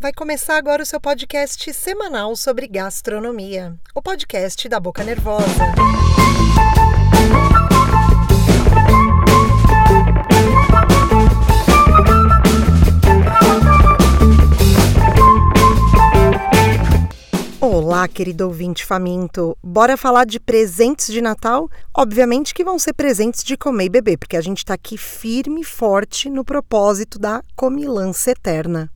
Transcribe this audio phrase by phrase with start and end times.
[0.00, 5.44] Vai começar agora o seu podcast semanal sobre gastronomia, o podcast da Boca Nervosa.
[17.60, 19.58] Olá, querido ouvinte faminto.
[19.60, 21.68] Bora falar de presentes de Natal?
[21.92, 25.62] Obviamente que vão ser presentes de comer e beber, porque a gente está aqui firme
[25.62, 28.88] e forte no propósito da comilança eterna.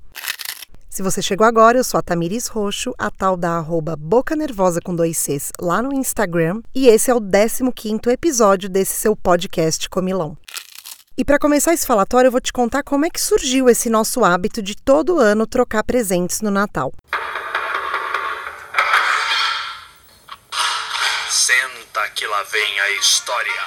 [0.92, 4.78] Se você chegou agora, eu sou a Tamiris Roxo, a tal da arroba Boca Nervosa
[4.78, 9.88] com dois Cs lá no Instagram, e esse é o 15º episódio desse seu podcast
[9.88, 10.36] Comilão.
[11.16, 14.22] E para começar esse falatório, eu vou te contar como é que surgiu esse nosso
[14.22, 16.92] hábito de todo ano trocar presentes no Natal.
[21.30, 23.62] Senta que lá vem a história.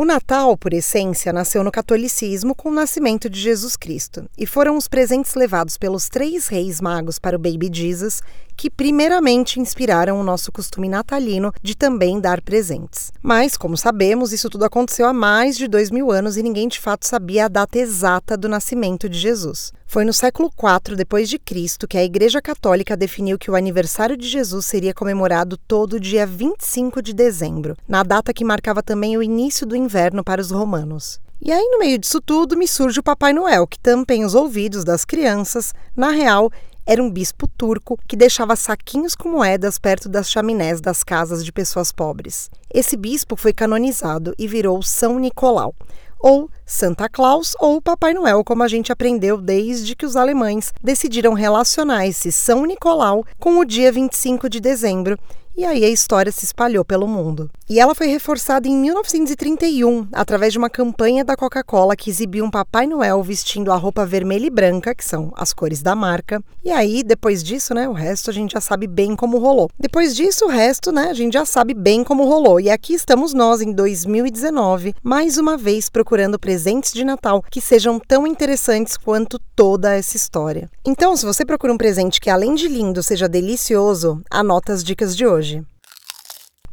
[0.00, 4.78] O Natal, por essência, nasceu no catolicismo com o nascimento de Jesus Cristo, e foram
[4.78, 8.22] os presentes levados pelos três reis magos para o Baby Jesus
[8.60, 13.10] que primeiramente inspiraram o nosso costume natalino de também dar presentes.
[13.22, 16.78] Mas, como sabemos, isso tudo aconteceu há mais de dois mil anos e ninguém de
[16.78, 19.72] fato sabia a data exata do nascimento de Jesus.
[19.86, 24.14] Foi no século IV depois de Cristo que a Igreja Católica definiu que o aniversário
[24.14, 29.22] de Jesus seria comemorado todo dia 25 de dezembro, na data que marcava também o
[29.22, 31.18] início do inverno para os romanos.
[31.40, 34.84] E aí, no meio disso tudo, me surge o Papai Noel, que tampem os ouvidos
[34.84, 35.72] das crianças.
[35.96, 36.52] Na real,
[36.90, 41.52] era um bispo turco que deixava saquinhos com moedas perto das chaminés das casas de
[41.52, 42.50] pessoas pobres.
[42.68, 45.72] Esse bispo foi canonizado e virou São Nicolau
[46.18, 51.32] ou Santa Claus ou Papai Noel, como a gente aprendeu desde que os alemães decidiram
[51.32, 55.16] relacionar esse São Nicolau com o dia 25 de dezembro
[55.56, 57.50] e aí a história se espalhou pelo mundo.
[57.68, 62.50] E ela foi reforçada em 1931, através de uma campanha da Coca-Cola que exibia um
[62.50, 66.42] Papai Noel vestindo a roupa vermelha e branca, que são as cores da marca.
[66.64, 69.70] E aí, depois disso, né, o resto a gente já sabe bem como rolou.
[69.78, 72.58] Depois disso, o resto, né, a gente já sabe bem como rolou.
[72.58, 78.00] E aqui estamos nós em 2019, mais uma vez procurando presentes de Natal que sejam
[78.00, 80.70] tão interessantes quanto toda essa história.
[80.84, 85.16] Então, se você procura um presente que além de lindo seja delicioso, anota as dicas
[85.16, 85.49] de hoje.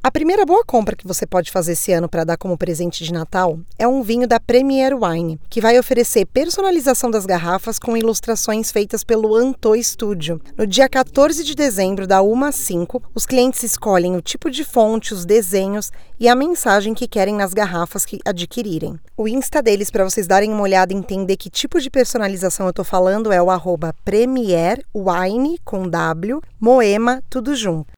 [0.07, 3.11] A primeira boa compra que você pode fazer esse ano para dar como presente de
[3.11, 8.71] Natal é um vinho da Premier Wine, que vai oferecer personalização das garrafas com ilustrações
[8.71, 10.39] feitas pelo Anto Studio.
[10.55, 14.63] No dia 14 de dezembro, da 1 às 5, os clientes escolhem o tipo de
[14.63, 18.97] fonte, os desenhos e a mensagem que querem nas garrafas que adquirirem.
[19.17, 22.69] O Insta deles, para vocês darem uma olhada e entender que tipo de personalização eu
[22.69, 27.96] estou falando, é o arroba Premier Wine com W, Moema, tudo junto.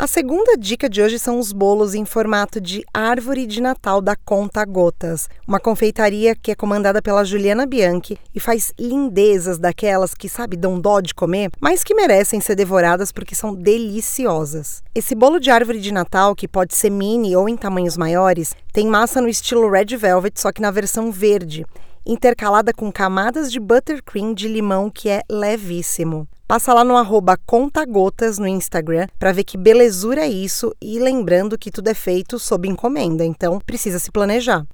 [0.00, 4.16] A segunda dica de hoje são os bolos em formato de árvore de Natal da
[4.16, 10.26] Conta Gotas, uma confeitaria que é comandada pela Juliana Bianchi e faz lindezas daquelas que,
[10.26, 14.82] sabe, dão dó de comer, mas que merecem ser devoradas porque são deliciosas.
[14.94, 18.86] Esse bolo de árvore de Natal, que pode ser mini ou em tamanhos maiores, tem
[18.86, 21.66] massa no estilo Red Velvet, só que na versão verde
[22.06, 26.26] intercalada com camadas de buttercream de limão que é levíssimo.
[26.50, 31.56] Passa lá no arroba contagotas no Instagram para ver que belezura é isso e lembrando
[31.56, 34.66] que tudo é feito sob encomenda, então precisa se planejar.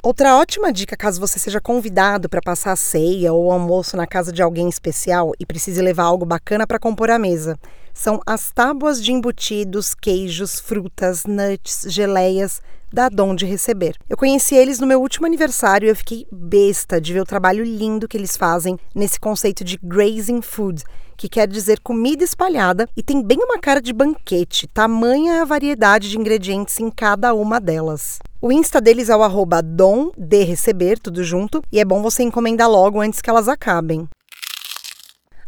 [0.00, 4.30] Outra ótima dica, caso você seja convidado para passar a ceia ou almoço na casa
[4.30, 7.58] de alguém especial e precise levar algo bacana para compor a mesa,
[7.92, 12.62] são as tábuas de embutidos, queijos, frutas, nuts, geleias,
[12.94, 13.96] da Dom de Receber.
[14.08, 17.64] Eu conheci eles no meu último aniversário e eu fiquei besta de ver o trabalho
[17.64, 20.84] lindo que eles fazem nesse conceito de grazing food,
[21.16, 26.08] que quer dizer comida espalhada e tem bem uma cara de banquete, tamanha a variedade
[26.08, 28.20] de ingredientes em cada uma delas.
[28.40, 32.22] O Insta deles é o arroba dom de receber, tudo junto, e é bom você
[32.22, 34.08] encomendar logo antes que elas acabem.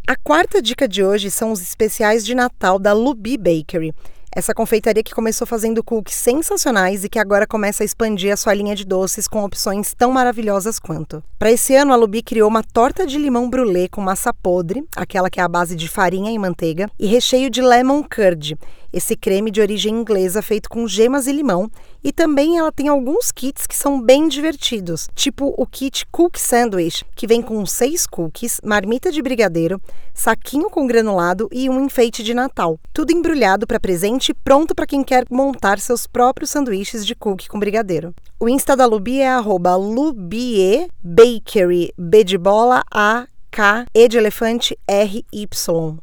[0.05, 3.93] A quarta dica de hoje são os especiais de Natal da Lubi Bakery.
[4.37, 8.53] Essa confeitaria que começou fazendo cookies sensacionais e que agora começa a expandir a sua
[8.53, 11.25] linha de doces com opções tão maravilhosas quanto.
[11.39, 15.31] Para esse ano, a Lubi criou uma torta de limão brulê com massa podre, aquela
[15.31, 18.59] que é a base de farinha e manteiga, e recheio de lemon curd,
[18.97, 21.71] esse creme de origem inglesa feito com gemas e limão,
[22.03, 27.05] e também ela tem alguns kits que são bem divertidos, tipo o kit Cook Sandwich,
[27.15, 29.79] que vem com seis cookies, marmita de brigadeiro,
[30.15, 32.81] saquinho com granulado e um enfeite de Natal.
[32.93, 37.49] Tudo embrulhado para presente e pronto para quem quer montar seus próprios sanduíches de cookie
[37.49, 38.15] com brigadeiro.
[38.41, 44.79] O Insta da Lubi é Lubie Bakery, B de bola, A, K, E de elefante,
[44.87, 45.99] R, Y.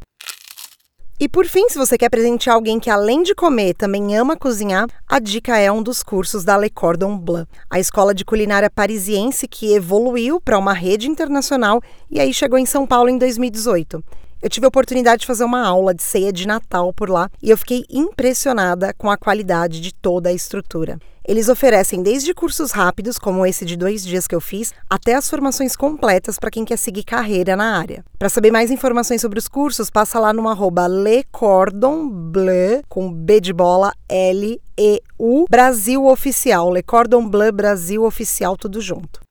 [1.24, 4.90] E por fim, se você quer presentear alguém que além de comer também ama cozinhar,
[5.08, 9.48] a dica é um dos cursos da Le Cordon Bleu, a escola de culinária parisiense
[9.48, 11.82] que evoluiu para uma rede internacional
[12.12, 14.04] e aí chegou em São Paulo em 2018.
[14.44, 17.50] Eu tive a oportunidade de fazer uma aula de ceia de Natal por lá e
[17.50, 21.00] eu fiquei impressionada com a qualidade de toda a estrutura.
[21.26, 25.30] Eles oferecem desde cursos rápidos, como esse de dois dias que eu fiz, até as
[25.30, 28.04] formações completas para quem quer seguir carreira na área.
[28.20, 33.10] Para saber mais informações sobre os cursos, passa lá no arroba Le Cordon Bleu, com
[33.10, 36.70] B de bola, L, E, U, Brasil Oficial.
[36.70, 39.24] Le Cordon Bleu Brasil Oficial, tudo junto.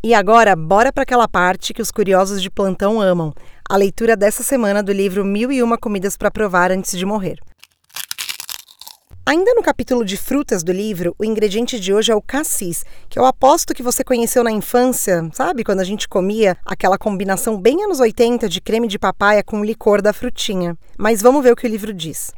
[0.00, 3.34] E agora, bora para aquela parte que os curiosos de plantão amam,
[3.68, 7.38] a leitura dessa semana do livro Mil e Uma Comidas para Provar Antes de Morrer.
[9.26, 13.18] Ainda no capítulo de frutas do livro, o ingrediente de hoje é o cassis, que
[13.18, 15.64] eu aposto que você conheceu na infância, sabe?
[15.64, 20.00] Quando a gente comia aquela combinação bem anos 80 de creme de papaya com licor
[20.00, 20.74] da frutinha.
[20.96, 22.32] Mas vamos ver o que o livro diz.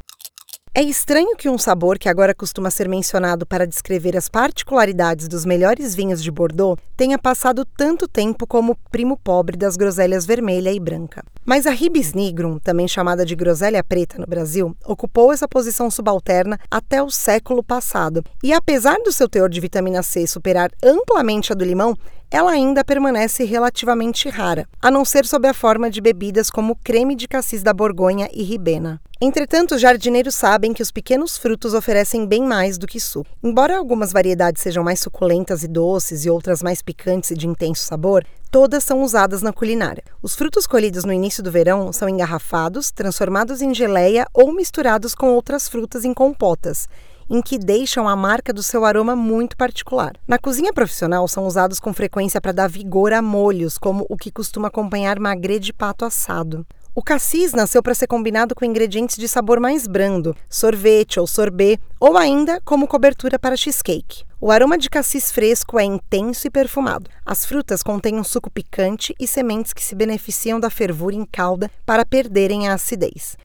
[0.73, 5.43] É estranho que um sabor que agora costuma ser mencionado para descrever as particularidades dos
[5.43, 10.79] melhores vinhos de Bordeaux tenha passado tanto tempo como primo pobre das groselhas vermelha e
[10.79, 11.25] branca.
[11.43, 16.57] Mas a Ribes nigrum, também chamada de groselha preta no Brasil, ocupou essa posição subalterna
[16.71, 18.23] até o século passado.
[18.41, 21.97] E apesar do seu teor de vitamina C superar amplamente a do limão,
[22.31, 27.13] ela ainda permanece relativamente rara, a não ser sob a forma de bebidas como creme
[27.13, 29.01] de cassis da Borgonha e ribena.
[29.19, 33.29] Entretanto, os jardineiros sabem que os pequenos frutos oferecem bem mais do que suco.
[33.43, 37.83] Embora algumas variedades sejam mais suculentas e doces e outras mais picantes e de intenso
[37.83, 40.03] sabor, todas são usadas na culinária.
[40.23, 45.33] Os frutos colhidos no início do verão são engarrafados, transformados em geleia ou misturados com
[45.33, 46.87] outras frutas em compotas
[47.31, 50.11] em que deixam a marca do seu aroma muito particular.
[50.27, 54.29] Na cozinha profissional, são usados com frequência para dar vigor a molhos, como o que
[54.29, 56.67] costuma acompanhar magre de pato assado.
[56.93, 61.79] O cassis nasceu para ser combinado com ingredientes de sabor mais brando, sorvete ou sorbet,
[61.97, 64.25] ou ainda como cobertura para cheesecake.
[64.41, 67.09] O aroma de cassis fresco é intenso e perfumado.
[67.25, 71.71] As frutas contêm um suco picante e sementes que se beneficiam da fervura em calda
[71.85, 73.37] para perderem a acidez.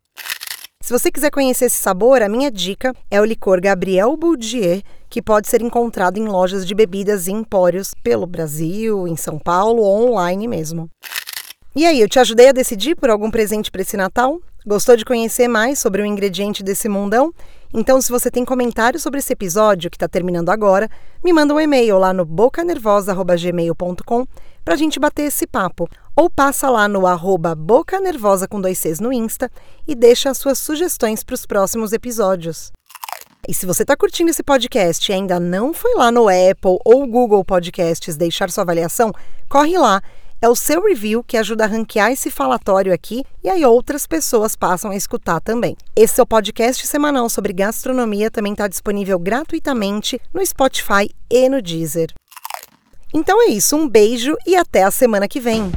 [0.87, 5.21] Se você quiser conhecer esse sabor, a minha dica é o licor Gabriel Boudier, que
[5.21, 10.13] pode ser encontrado em lojas de bebidas e empórios pelo Brasil, em São Paulo ou
[10.13, 10.89] online mesmo.
[11.75, 14.41] E aí, eu te ajudei a decidir por algum presente para esse Natal?
[14.65, 17.35] Gostou de conhecer mais sobre o ingrediente desse mundão?
[17.75, 20.89] Então, se você tem comentários sobre esse episódio que está terminando agora,
[21.25, 24.25] me manda um e-mail lá no bocanervosa.gmail.com
[24.67, 25.89] para a gente bater esse papo.
[26.17, 29.49] Ou passa lá no arroba Boca Nervosa com dois Cs no Insta
[29.87, 32.73] e deixa as suas sugestões para os próximos episódios.
[33.49, 37.07] E se você está curtindo esse podcast e ainda não foi lá no Apple ou
[37.07, 39.13] Google Podcasts deixar sua avaliação,
[39.49, 40.03] corre lá.
[40.43, 44.57] É o seu review que ajuda a ranquear esse falatório aqui e aí outras pessoas
[44.57, 45.77] passam a escutar também.
[45.95, 51.63] Esse é o podcast semanal sobre gastronomia, também está disponível gratuitamente no Spotify e no
[51.63, 52.13] Deezer.
[53.17, 55.73] Então é isso, um beijo e até a semana que vem.